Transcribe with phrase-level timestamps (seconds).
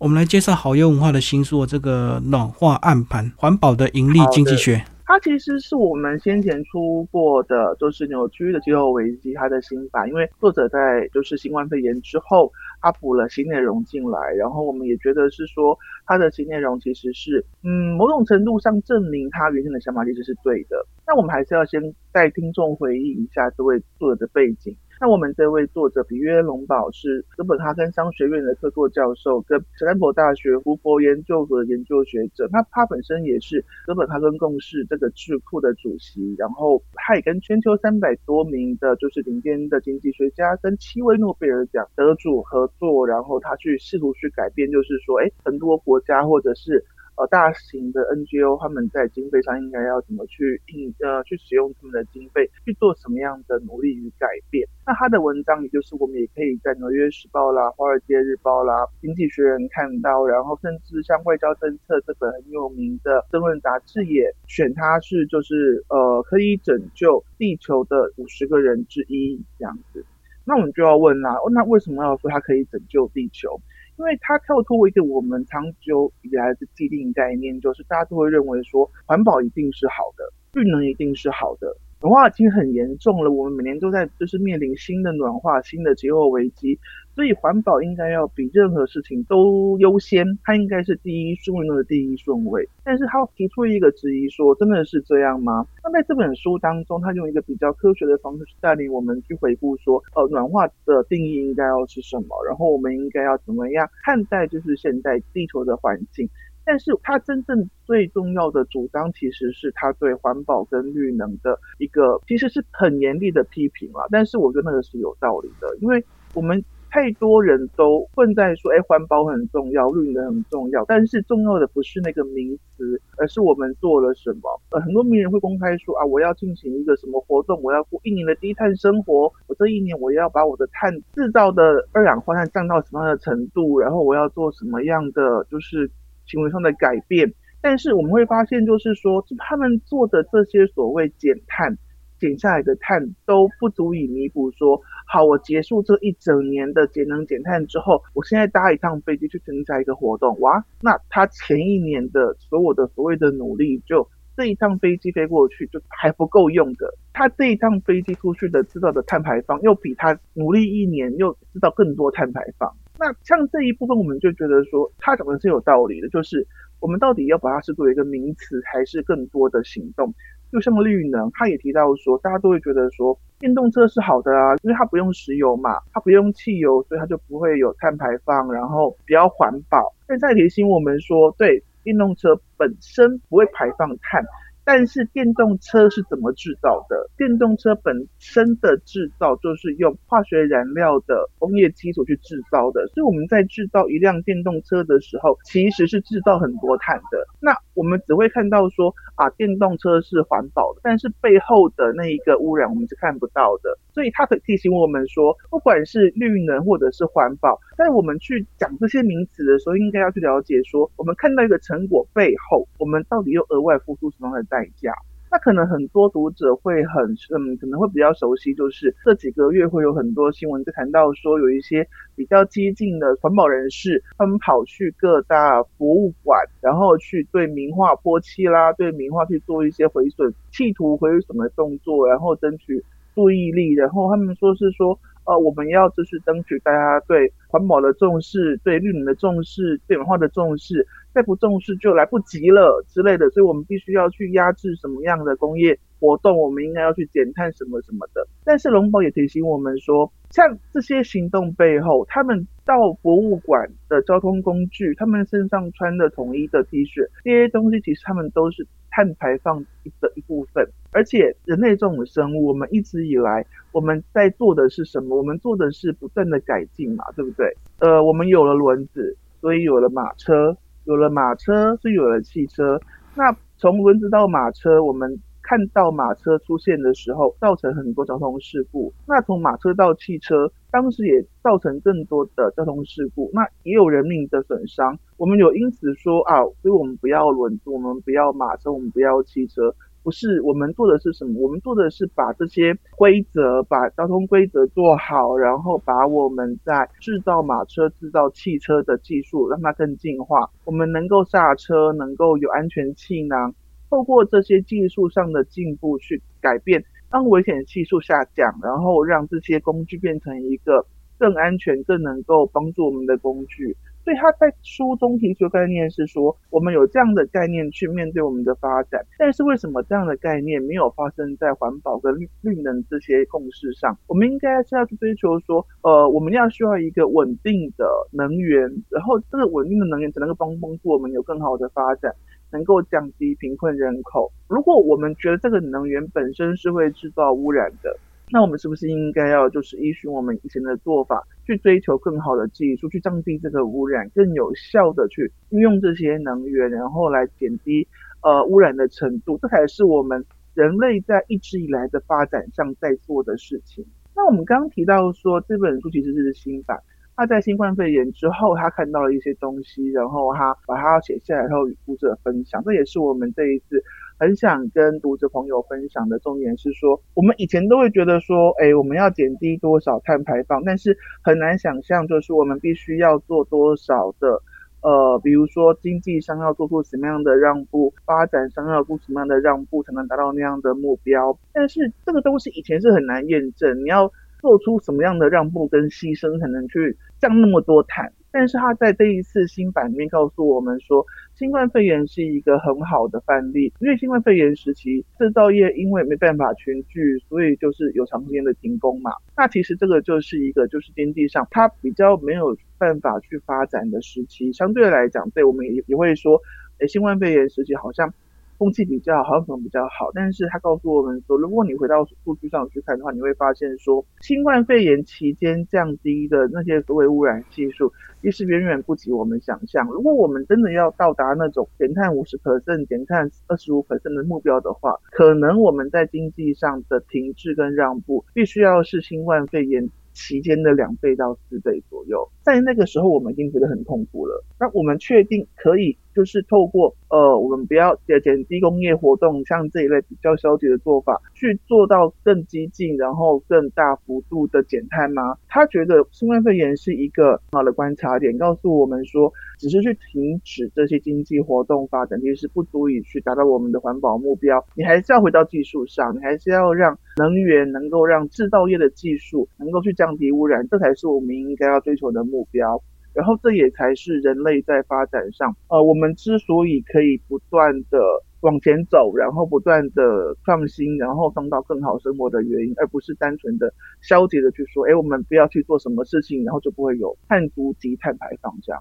[0.00, 4.76] 我们来介绍好优文化的新书《这个暖化暗盘：环保的盈利经济学》。
[5.04, 12.50] 它其实是我们先前出过的，就是扭曲的气候危机它的新版，因为作者在就是新冠肺炎之后，
[12.80, 15.76] 他补了新内容进来，然后我们也觉得是说
[16.06, 20.82] 他的新内容其实是，嗯，某种程度上证明他原先的想法其实是对的。
[21.06, 21.78] 那我们还是要先
[22.10, 24.74] 带听众回忆一下这位作者的背景。
[25.02, 32.46] 那我们这位作者比约龙堡是哥本哈根商学院的客座教授，跟斯坦福大学胡佛研究所的研究学者。
[32.52, 46.84] 那他本身也是哥本哈根共识这个智库的主席，然后他也跟全球三百多名的就是顶尖的经济学家跟七位诺贝尔奖得主合作，然后他去试图去改变，就是说，哎，很多国家或者是。
[47.20, 54.66] 呃，大型的 NGO 他们在经费上应该要怎么去应呃去使用他们的经费去做什么样的努力与改变？
[54.86, 70.02] 那他的文章，也就是我们也可以在纽约时报啦、华尔街日报啦、经济学人看到，然后甚至像外交政策这本很有名的争论杂志也选他是就是呃可以拯救地球的五十个人之一这样子。
[70.46, 73.60] 那我们就要问啦，那为什么要说他可以拯救地球？
[74.00, 81.76] 因为它跳脱一个我们长久以来的既定概念，就是大家都会认为说环保一定是好的，绿能一定是好的。
[82.02, 86.78] 暖化已经很严重了，我们每年都在就是面临新的暖化、新的气候危机。
[87.14, 92.66] 所以环保应该要比任何事情都优先，它应该是第一顺位中的第一顺位。
[92.82, 95.66] 但是他提出一个质疑，说真的是这样吗？
[95.84, 106.30] 那在这本书当中，他用一个比较科学的方式去带领我们去回顾，说呃暖化的定义应该要是什么，然后我们应该要怎么样看待就是现在地球的环境。
[106.70, 114.06] 但是他真正最重要的主张，其实是他对环保跟绿能的一个其实是很严厉的批评啊。
[114.08, 116.64] 但是我觉得那个是有道理的，因为我们。
[116.92, 124.60] 太多人都混在说，哎，环保很重要，绿能很重要，但是重要的不是那个名词，而是我们做了什么。
[124.70, 131.62] 呃，很多名人会公开说，啊，我要进行一个什么活动，我要过一年的低碳生活，我这一年我要把我的碳制造的
[131.92, 135.88] 二氧化碳降到什么样的程度，然后我要做什么样的就是
[136.30, 137.34] 行为上的改变。
[137.60, 141.76] 但是我们会发现，就是说，他们做的这些所谓减碳。
[142.20, 144.50] 减下来的碳都不足以弥补。
[144.50, 144.78] 说
[145.10, 156.92] 好，我结束这一整年的节能减碳之后，我现在搭一趟飞机去参加一个活动，哇，那他前一年的所有的所谓的努力，就这一趟飞机飞过去就还不够用的。
[157.14, 162.70] 他这一趟飞机出去的制造的碳排放，又比他努力一年又制造更多碳排放。
[163.00, 166.46] 那像这一部分，我们就觉得说，他讲的是有道理的，就是
[166.80, 170.12] 我们到底要把它视作一个名词，还是更多的行动？
[170.52, 179.94] 就像绿能，他也提到说，大家都会觉得说，电动车是好的啊，因为它不用石油嘛，它不用汽油，所以它就不会有碳排放，然后比较环保。
[180.06, 184.22] 现在提醒我们说，对，电动车本身不会排放碳。
[184.64, 187.10] 但是电动车是怎么制造的？
[187.16, 197.26] 电动车本身的制造就是用化学燃料的工业基础去制造的，所以我们在制造一辆电动车的时候，其实是制造很多碳的。
[197.40, 203.78] 那我们只会看到说啊，电动车是环保的，但是背后的那一个污染我们是看不到的。
[203.94, 214.44] 所以它可提醒我们说，不管是绿能或者是环保，在我们去讲这些名词的时候，应该要去了解说，我们看到一个成果背后，我们到底又额外付出什么样的？
[214.50, 214.92] 代价，
[215.30, 217.04] 那可能很多读者会很
[217.34, 221.86] 嗯，可能会比较熟悉，就是这几个月会有很多新闻在谈到说，有一些
[222.16, 234.98] 比较激进的环保人士，他们跑去各大博物馆，然后去对名画泼漆啦，对名画去做一些毁损，企图毁损的动作，然后争取注意力，然后他们说是说。
[235.30, 248.26] 呃，我们要就是争取大家对环保的重视，对绿能的重视，对文化的重视，再不重视就来不及了之类的，所以我们必须要去压制什么样的工业活动，我们应该要去减碳什么什么的。
[248.44, 259.64] 但是龙宝也提醒我们说，像这些行动背后，他们到博物馆的交通工具，他们身上穿的统一的 T 恤，这些东西其实他们都是碳排放
[260.00, 260.66] 的一部分。
[260.92, 265.16] 而且人类这种生物，我们一直以来我们在做的是什么？
[265.16, 267.54] 我们做的是不断的改进嘛，对不对？
[267.78, 272.80] 呃，我们有了轮子，所以有了马车，有了马车，所以有了汽车。
[273.14, 275.20] 那从轮子到马车，我们
[275.50, 278.92] 看到马车出现的时候，造成很多交通事故。
[279.08, 284.96] 那从马车到汽车，当时也造成更多的交通事故，那也有人命的损伤。
[285.16, 289.74] 我们有因此说啊，所以我们不要轮子，我们不要马车，我们不要汽车。
[290.02, 291.38] 不是我们做的是什么？
[291.42, 300.48] 我们做的是把这些规则，把交通规则做好，然后把我们在制造马车、制造汽车的技术让它更进化。
[300.64, 303.52] 我们能够刹车，能够有安全气囊，
[303.90, 310.86] 透过这些技术上的进步去改变，让危险系数下降，然后让这些工具变成一个
[311.18, 313.76] 更安全、更能够帮助我们的工具。
[314.02, 323.94] 所以他在书中提出概念是说，我们有这样的概念去面对我们的发展，但是为什么这样的概念没有发生在环保跟绿能这些共识上？
[324.06, 332.10] 我们应该是要去追求说，呃，我们要需要一个稳定的能源，然后这个稳定的能源才能够帮帮助我们有更好的发展，
[332.52, 334.30] 能够降低贫困人口。
[334.48, 337.96] 如果我们觉得这个能源本身是会制造污染的，
[338.32, 347.86] 那我们是不是应该要就是依循我们以前的做法，去追求更好的技术，去降低这个污染，更有效的去运用这些能源，然后来减低
[348.22, 350.24] 呃污染的程度，这才是我们
[350.54, 353.84] 人类在一直以来的发展上在做的事情。
[354.14, 356.78] 那我们刚刚提到说这本书其实是新版，
[357.16, 363.82] 他在新冠肺炎之后，他看到了一些东西，然后他把它写下来，然后与读者分享，这也是我们这一次。
[364.18, 374.42] 很想跟读者朋友分享的重点是说，我们以前都会觉得说，哎，我们要减低多少碳排放，但是很难想象，就是我们必须要做多少的，
[374.82, 381.38] 呃，比如说经济上要做出什么样的让步，发展上要做什么样的让步，才能达到那样的目标。
[381.54, 388.12] 但是这个东西以前是很难验证，你要做出什么样的让步跟牺牲，才能去降那么多碳。
[388.32, 391.04] 但是他在这一次新版里面告诉我们说，
[391.34, 393.72] 新冠肺炎是一个很好的范例。
[393.80, 399.10] 因为新冠肺炎时期制造业因为没办法群聚，所以就是有长时间的停工嘛。
[399.36, 404.52] 那其实这个就是一个就是经济上它比较没有办法去发展的时期。
[404.52, 406.40] 相对来讲，对我们也也会说，
[406.78, 408.14] 诶，新冠肺炎时期好像。
[408.60, 417.90] 空气比较好，可能比较好，但是他告诉我们说，如果你回到数据上去看的话，你会发现说，新冠肺炎期间降低的那些所谓污染系数，
[418.20, 419.88] 其实远远不及我们想象。
[419.88, 429.88] 如果我们真的要到达那种减碳五十 percent、减碳二十五 percent 的目标的话，可能我们在经济上的停滞跟让步，必须要是新冠肺炎。
[430.12, 434.44] 期间的两倍到四倍左右，在那个时候我们已经觉得很痛苦了。
[434.58, 445.38] 那我们确定可以就是透过呃，我们不要减减低工业活动，像这一类比较消极的做法，去做到更激进，然后更大幅度的减碳吗？
[445.48, 454.62] 他觉得新冠肺炎是一个很好的观察点，告诉我们说，只是去停止这些经济活动发展，其实不足以去达到我们的环保目标。
[454.74, 459.90] 你还是要回到技术上，你还是要让能源能够让制造业的技术能够去。
[460.00, 462.80] 降低污染，这才是我们应该要追求的目标。
[463.12, 467.98] 然后，这也才是人类在发展上，呃，我们之所以可以不断的
[468.42, 478.78] 往前走，然后不断的创新，然后创造更好生活的原因，而不是单纯的消极的去说，哎，我们不要去做什么事情，然后就不会有碳足迹、碳排放这样。